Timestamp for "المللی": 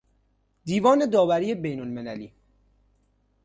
1.79-2.31